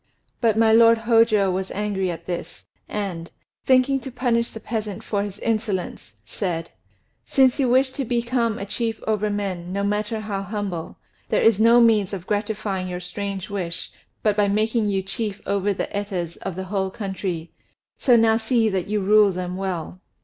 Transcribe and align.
But 0.39 0.57
my 0.57 0.73
lord 0.73 0.97
Hôjô 1.01 1.53
was 1.53 1.69
angry 1.69 2.09
at 2.09 2.25
this, 2.25 2.65
and, 2.89 3.29
thinking 3.67 3.99
to 3.99 4.09
punish 4.09 4.49
the 4.49 4.59
peasant 4.59 5.03
for 5.03 5.21
his 5.21 5.37
insolence, 5.37 6.15
said: 6.25 6.71
"Since 7.23 7.59
you 7.59 7.69
wish 7.69 7.91
to 7.91 8.03
become 8.03 8.57
a 8.57 8.65
chief 8.65 8.99
over 9.05 9.29
men, 9.29 9.71
no 9.71 9.83
matter 9.83 10.21
how 10.21 10.41
humble, 10.41 10.97
there 11.29 11.43
is 11.43 11.59
no 11.59 11.79
means 11.81 12.13
of 12.13 12.25
gratifying 12.25 12.87
your 12.87 12.99
strange 12.99 13.47
wish 13.51 13.91
but 14.23 14.35
by 14.35 14.47
making 14.47 14.89
you 14.89 15.03
chief 15.03 15.39
over 15.45 15.71
the 15.71 15.85
Etas 15.95 16.35
of 16.37 16.55
the 16.55 16.63
whole 16.73 16.89
country. 16.89 17.51
So 17.99 18.15
now 18.15 18.37
see 18.37 18.69
that 18.69 18.87
you 18.87 19.01
rule 19.01 19.31
them 19.31 19.55
well." 19.55 20.01